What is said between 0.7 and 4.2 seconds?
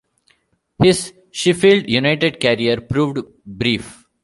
His Sheffield United career proved brief.